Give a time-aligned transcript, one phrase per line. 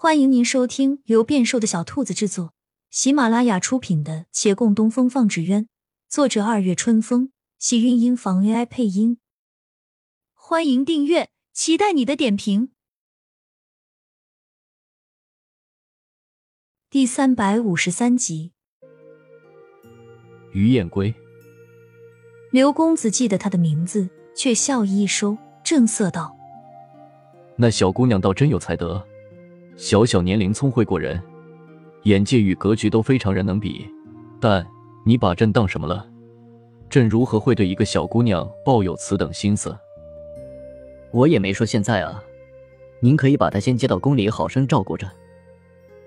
[0.00, 2.54] 欢迎您收听由变瘦的小兔子制作、
[2.88, 5.64] 喜马拉雅出品的《且共东风放纸鸢》，
[6.08, 9.18] 作者二月春风，喜韵音房 AI 配音。
[10.34, 12.70] 欢迎订阅，期待你的点评。
[16.88, 18.52] 第三百五十三集，
[20.52, 21.12] 于燕归。
[22.52, 26.36] 刘公子记得他的名字，却笑意一收，正色道
[27.58, 29.04] ：“那小姑娘倒真有才德。”
[29.78, 31.22] 小小年龄聪慧过人，
[32.02, 33.88] 眼界与格局都非常人能比。
[34.40, 34.66] 但
[35.06, 36.04] 你把朕当什么了？
[36.90, 39.78] 朕如何会对一个小姑娘抱有此等心思？
[41.12, 42.20] 我也没说现在啊，
[42.98, 45.08] 您可以把她先接到宫里，好生照顾着。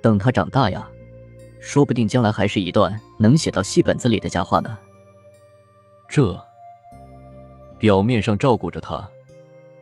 [0.02, 0.86] 等她长大呀，
[1.62, 4.78] 说不定将来还是一段能写到戏本子里的佳话呢。
[6.10, 6.38] 这
[7.80, 9.10] 表面上照顾着她，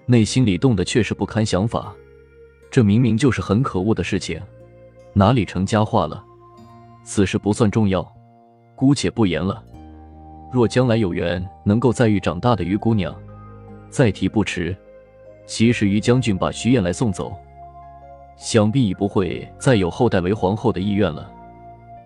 [0.06, 1.92] 内心里动的却是不堪想法。
[2.72, 4.40] 这明明就是很可恶的事情，
[5.14, 6.24] 哪里成佳话了？
[7.04, 8.06] 此事不算重要，
[8.76, 9.64] 姑且不言了。
[10.52, 13.16] 若将来有缘能够再遇长大的于姑娘，
[13.90, 14.76] 再提不迟。
[15.48, 17.34] 其实于将军把徐燕来送走，
[18.38, 21.32] 想必已不会再有后代为皇后的意愿了。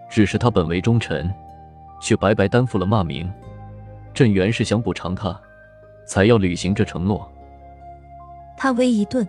[0.10, 1.30] 只是他本为忠臣，
[2.00, 3.30] 却白白担负了骂名。
[4.14, 5.38] 朕原是想补偿他，
[6.06, 7.30] 才要履行这承诺。
[8.56, 9.28] 他微一顿。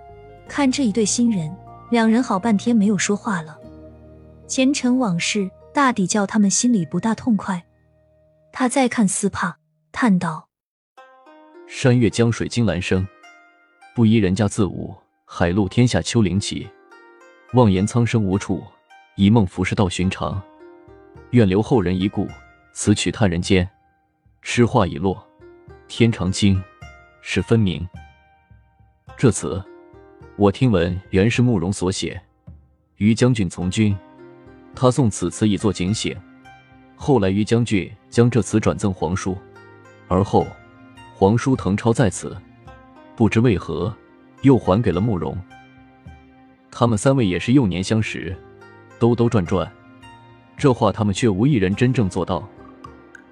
[0.49, 1.55] 看这一对新人，
[1.91, 3.59] 两人好半天没有说话了。
[4.47, 7.65] 前尘往事大抵叫他们心里不大痛快。
[8.53, 9.57] 他再看司帕，
[9.91, 10.49] 叹道
[11.67, 13.07] ：“山月江水金兰生，
[13.97, 16.69] 不依人家自舞；海陆天下秋灵起，
[17.55, 18.63] 妄言苍生无处，
[19.17, 20.41] 一梦浮世道寻常。
[21.31, 22.29] 愿留后人一顾，
[22.73, 23.69] 此曲叹人间。
[24.41, 25.27] 诗画已落，
[25.89, 26.63] 天长青，
[27.23, 27.85] 是分明。
[29.17, 29.61] 这词。”
[30.37, 32.21] 我听闻原是慕容所写，
[32.97, 33.97] 于将军从军，
[34.75, 36.17] 他送此词以作警醒。
[36.97, 39.39] 后来于将军将这词转赠皇叔，
[40.09, 40.45] 而后
[41.15, 42.37] 皇叔誊抄在此，
[43.15, 43.95] 不知为何
[44.43, 45.39] 又还给了慕容。
[46.69, 48.37] 他们三位也是幼年相识，
[48.99, 49.71] 兜兜转转，
[50.57, 52.45] 这话他们却无一人真正做到。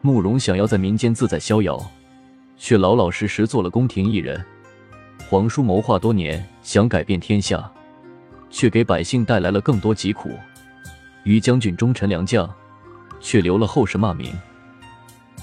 [0.02, 1.84] 慕容想要在民间自在逍遥，
[2.56, 4.40] 却老老实实做了宫廷艺人。
[5.28, 7.70] 皇叔谋划多年，想改变天下，
[8.48, 10.30] 却给百姓带来了更多疾苦。
[11.24, 12.52] 于将军忠臣良将，
[13.20, 14.32] 却留了后世骂名。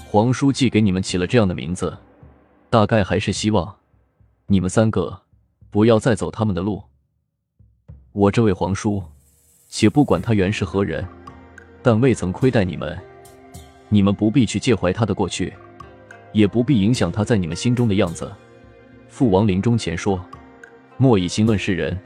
[0.04, 1.96] 皇叔既给你们起了这样的名字，
[2.68, 3.76] 大概还是希望
[4.46, 5.22] 你们三个
[5.70, 6.82] 不要再走他们的路。
[8.12, 9.02] 我这位皇叔，
[9.68, 11.06] 且不管他原是何人，
[11.82, 12.98] 但未曾亏待你们，
[13.88, 15.54] 你们不必去介怀他的过去，
[16.32, 18.30] 也不必影响他在你们心中的样子。
[19.08, 20.22] 父王临终前说
[21.00, 21.98] ：“莫以心论世人，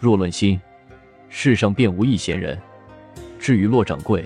[0.00, 0.58] 若论心，
[1.28, 2.58] 世上便无一闲人。”
[3.38, 4.24] 至于骆掌柜，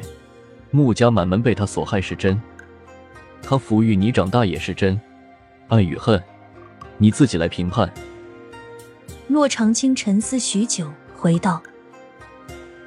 [0.71, 2.41] 穆家满门被他所害是真，
[3.43, 4.99] 他抚育你长大也是真，
[5.67, 6.23] 爱与恨，
[6.99, 7.93] 你自己来评判。
[9.27, 11.61] 骆长青沉思许久，回道：“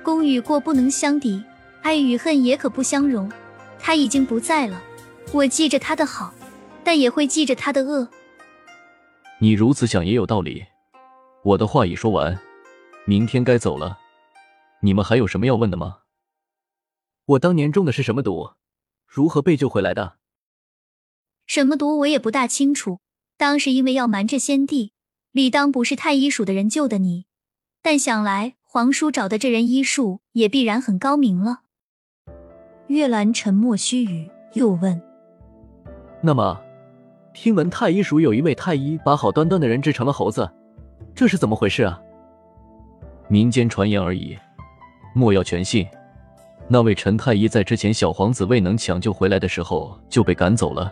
[0.04, 1.44] 功与过不能相抵，
[1.82, 3.30] 爱与恨也可不相容。
[3.78, 4.82] 他已经不在了，
[5.34, 6.34] 我记着他的好，
[6.82, 8.08] 但也会记着他的恶。”
[9.40, 10.64] 你如此想也有道理，
[11.44, 12.40] 我的话已说完，
[13.06, 14.00] 明天该走了。
[14.82, 16.00] 你们还有什么要问的吗？
[17.26, 18.52] 我当年中的是什么毒？
[19.06, 20.16] 如何被救回来的？
[21.46, 23.00] 什么毒我也不大清楚。
[23.36, 24.94] 当时因为要瞒着先帝，
[25.34, 27.26] 理当不是太医署的人救的你。
[27.82, 31.64] 但想来皇叔找的这人医术也必然很高明了。
[32.88, 35.02] 月兰沉默须臾，又问
[36.24, 36.62] ：“那么？”
[37.36, 40.50] 听闻太医署有一位太医把好端端的人治成了猴子，
[41.16, 42.02] 这是怎么回事啊？
[43.28, 44.38] 民间传言而已，
[45.14, 45.88] 莫要全信。
[46.68, 50.92] 那位陈太医在之前小皇子未能抢救回来的时候就被赶走了，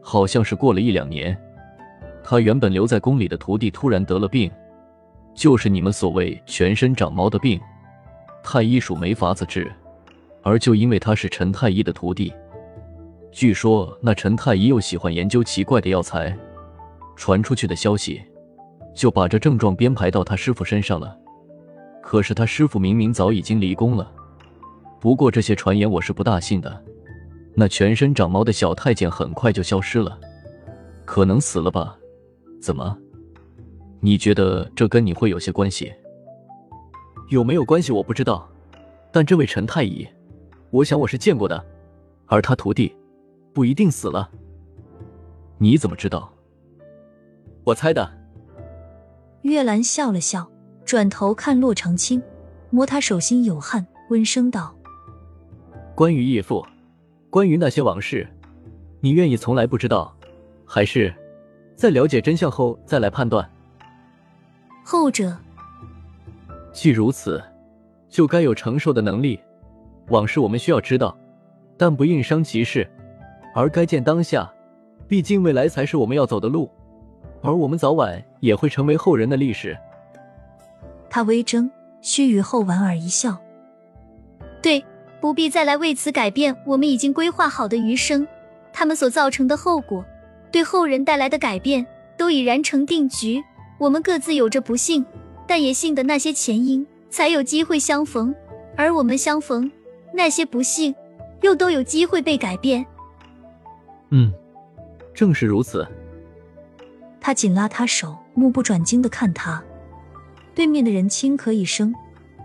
[0.00, 1.38] 好像是过了一两年，
[2.24, 4.50] 他原本留在宫里的徒弟突然得了病，
[5.34, 7.60] 就是你们所谓全身长毛的病，
[8.42, 9.70] 太医署没法子治，
[10.42, 12.32] 而就因为他是陈太医的徒弟。
[13.30, 16.36] 据说那陈太医又喜欢研究奇怪的药材，
[17.14, 18.22] 传出去的消息
[18.98, 21.16] 就把这症状编排到他师傅身上了。
[22.02, 24.10] 可是他师傅明明早已经离宫了。
[24.98, 26.84] 不过这些传言我是不大信的。
[27.54, 30.18] 那全身长毛的小太监很快就消失了，
[31.04, 31.96] 可能死了吧？
[32.60, 32.98] 怎么？
[34.00, 35.92] 你觉得这跟你会有些关系？
[37.28, 38.48] 有没有关系我不知道，
[39.12, 40.04] 但这位陈太医，
[40.70, 41.64] 我想我是见过的，
[42.26, 42.92] 而他徒弟。
[43.54, 44.28] 不一定死了，
[45.58, 46.32] 你怎么知道？
[47.62, 48.17] 我猜的。
[49.42, 50.50] 月兰笑了笑，
[50.84, 52.22] 转头看洛长青，
[52.70, 54.74] 摸他手心有汗，温声道
[55.94, 56.66] ：“关于义父，
[57.30, 58.28] 关于那些往事，
[59.00, 60.14] 你愿意从来不知道，
[60.66, 61.14] 还是
[61.76, 63.48] 在了解真相后再来判断？”
[64.84, 65.36] 后者。
[66.72, 67.42] 既如此，
[68.08, 69.38] 就该有承受的能力。
[70.08, 71.16] 往事我们需要知道，
[71.76, 72.88] 但不应伤其事，
[73.54, 74.50] 而该见当下。
[75.06, 76.70] 毕竟未来才是我们要走的路，
[77.42, 79.76] 而我们早晚也会成为后人的历史。
[81.10, 81.70] 他微怔，
[82.00, 83.36] 须臾后莞尔一笑
[84.62, 84.84] ：“对，
[85.20, 88.26] 不必再来为此改变我们已经规划好的余生。
[88.72, 90.04] 他们所造成的后果，
[90.52, 91.86] 对后人带来的改变，
[92.16, 93.42] 都已然成定局。
[93.78, 95.04] 我们各自有着不幸，
[95.46, 98.34] 但也幸得那些前因，才有机会相逢。
[98.76, 99.70] 而我们相逢，
[100.12, 100.94] 那些不幸，
[101.40, 102.84] 又都有机会被改变。”
[104.10, 104.32] 嗯。
[105.14, 105.84] 正是如此，
[107.20, 109.62] 他紧拉他手，目不转睛的看他。
[110.54, 111.94] 对面的人轻咳一声，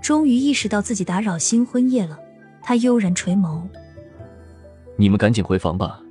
[0.02, 2.20] 终于意识到自己打扰新婚夜了。
[2.62, 3.68] 他悠然垂眸
[4.98, 6.02] ：“你们赶紧回房吧，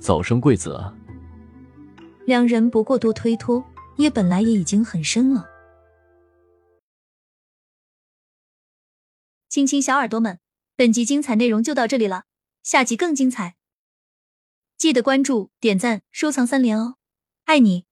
[0.00, 0.94] 早生贵子啊！”
[2.26, 3.64] 两人不过多推脱，
[3.96, 5.46] 夜本来也已经很深了。
[9.48, 10.40] 亲亲小耳朵们，
[10.74, 12.24] 本集精彩内容就到这里了，
[12.62, 13.54] 下集更精彩。
[14.76, 16.96] 记得关注、点赞、收藏三连哦，
[17.44, 17.84] 爱你！